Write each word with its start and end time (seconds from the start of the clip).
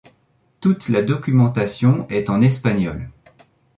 Toute 0.61 0.89
la 0.89 1.03
documentation 1.03 2.07
est 2.09 2.31
en 2.31 2.41
espagnol. 2.41 3.11